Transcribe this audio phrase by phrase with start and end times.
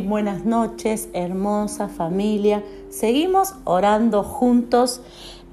[0.00, 2.64] buenas noches, hermosa familia.
[2.88, 5.02] Seguimos orando juntos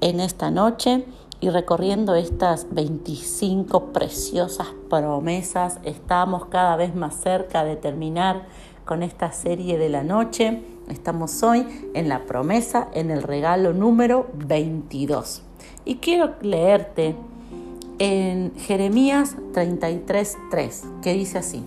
[0.00, 1.04] en esta noche
[1.40, 5.80] y recorriendo estas 25 preciosas promesas.
[5.84, 8.46] Estamos cada vez más cerca de terminar
[8.86, 10.62] con esta serie de la noche.
[10.88, 15.42] Estamos hoy en la promesa, en el regalo número 22.
[15.84, 17.16] Y quiero leerte
[17.98, 21.62] en Jeremías 33:3, que dice así: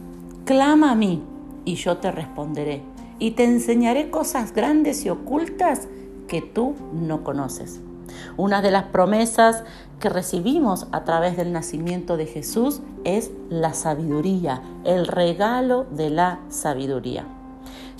[0.45, 1.21] Clama a mí
[1.65, 2.81] y yo te responderé,
[3.19, 5.87] y te enseñaré cosas grandes y ocultas
[6.27, 7.81] que tú no conoces.
[8.37, 9.63] Una de las promesas
[9.99, 16.39] que recibimos a través del nacimiento de Jesús es la sabiduría, el regalo de la
[16.49, 17.25] sabiduría.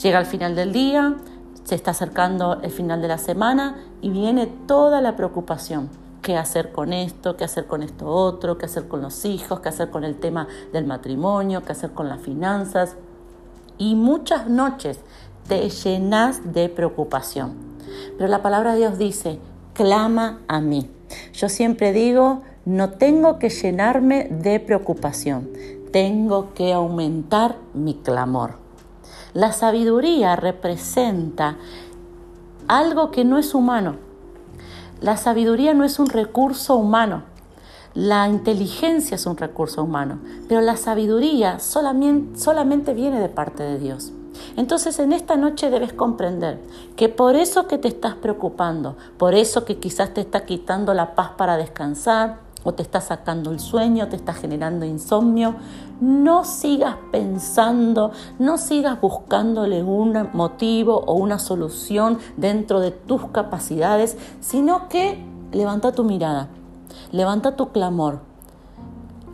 [0.01, 1.15] Llega el final del día,
[1.63, 5.89] se está acercando el final de la semana y viene toda la preocupación.
[6.21, 7.35] ¿Qué hacer con esto?
[7.35, 8.57] ¿Qué hacer con esto otro?
[8.57, 9.59] ¿Qué hacer con los hijos?
[9.59, 11.63] ¿Qué hacer con el tema del matrimonio?
[11.63, 12.95] ¿Qué hacer con las finanzas?
[13.83, 14.99] Y muchas noches
[15.49, 17.53] te llenas de preocupación.
[18.17, 19.39] Pero la palabra de Dios dice,
[19.73, 20.89] clama a mí.
[21.33, 25.49] Yo siempre digo, no tengo que llenarme de preocupación,
[25.91, 28.55] tengo que aumentar mi clamor.
[29.33, 31.57] La sabiduría representa
[32.69, 33.97] algo que no es humano.
[35.01, 37.23] La sabiduría no es un recurso humano.
[37.95, 44.11] La inteligencia es un recurso humano, pero la sabiduría solamente, viene de parte de Dios.
[44.57, 46.59] Entonces en esta noche debes comprender
[46.95, 51.13] que por eso que te estás preocupando, por eso que quizás te está quitando la
[51.13, 55.53] paz para descansar o te está sacando el sueño, te está generando insomnio,
[56.01, 64.17] no sigas pensando, no sigas buscándole un motivo o una solución dentro de tus capacidades,
[64.39, 66.49] sino que levanta tu mirada
[67.13, 68.21] Levanta tu clamor.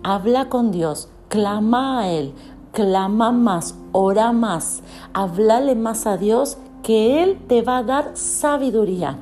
[0.04, 1.08] Habla con Dios.
[1.30, 2.34] Clama a Él.
[2.74, 3.74] Clama más.
[3.94, 4.84] Ora más.
[5.14, 9.18] Háblale más a Dios que Él te va a dar sabiduría.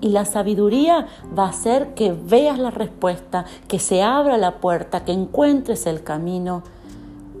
[0.00, 1.06] Y la sabiduría
[1.38, 6.02] va a hacer que veas la respuesta, que se abra la puerta, que encuentres el
[6.02, 6.64] camino.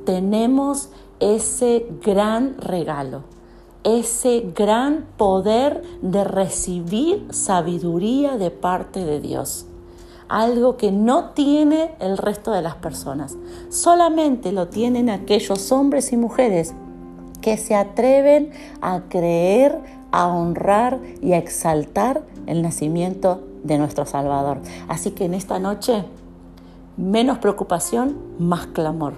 [0.04, 3.24] Tenemos ese gran regalo,
[3.82, 9.66] ese gran poder de recibir sabiduría de parte de Dios
[10.30, 13.36] algo que no tiene el resto de las personas.
[13.68, 16.72] Solamente lo tienen aquellos hombres y mujeres
[17.42, 19.80] que se atreven a creer,
[20.12, 24.58] a honrar y a exaltar el nacimiento de nuestro Salvador.
[24.88, 26.04] Así que en esta noche,
[26.96, 29.14] menos preocupación, más clamor.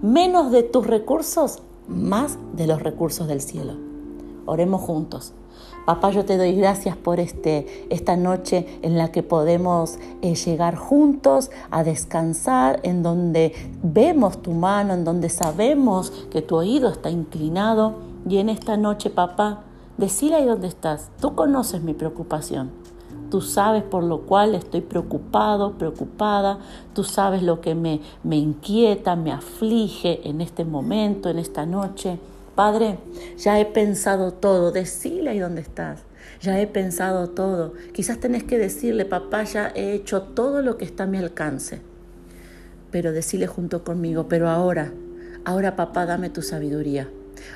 [0.00, 3.74] Menos de tus recursos, más de los recursos del cielo.
[4.46, 5.34] Oremos juntos.
[5.86, 10.74] Papá, yo te doy gracias por este, esta noche en la que podemos eh, llegar
[10.74, 13.52] juntos a descansar, en donde
[13.84, 17.94] vemos tu mano, en donde sabemos que tu oído está inclinado.
[18.28, 19.62] Y en esta noche, papá,
[19.96, 21.10] decile ahí dónde estás.
[21.20, 22.72] Tú conoces mi preocupación.
[23.30, 26.58] Tú sabes por lo cual estoy preocupado, preocupada.
[26.94, 32.18] Tú sabes lo que me, me inquieta, me aflige en este momento, en esta noche.
[32.56, 32.98] Padre,
[33.36, 36.00] ya he pensado todo, decile ahí dónde estás.
[36.40, 37.74] Ya he pensado todo.
[37.92, 41.82] Quizás tenés que decirle, papá, ya he hecho todo lo que está a mi alcance.
[42.90, 44.90] Pero decile junto conmigo, pero ahora,
[45.44, 47.10] ahora papá, dame tu sabiduría.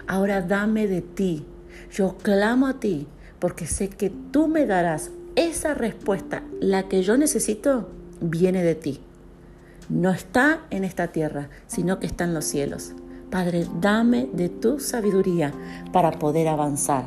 [0.06, 1.46] Ahora dame de ti.
[1.90, 3.06] Yo clamo a ti
[3.38, 6.42] porque sé que tú me darás esa respuesta.
[6.60, 7.88] La que yo necesito
[8.20, 9.00] viene de ti.
[9.88, 12.92] No está en esta tierra, sino que está en los cielos.
[13.30, 15.52] Padre, dame de tu sabiduría
[15.92, 17.04] para poder avanzar.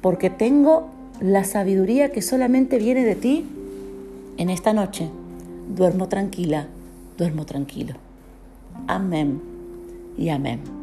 [0.00, 0.88] Porque tengo
[1.20, 3.44] la sabiduría que solamente viene de ti.
[4.36, 5.10] En esta noche
[5.74, 6.68] duermo tranquila,
[7.18, 7.94] duermo tranquilo.
[8.86, 9.40] Amén
[10.16, 10.79] y amén.